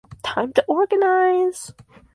Time 0.23 0.51
to 0.53 0.65
organize! 0.67 1.73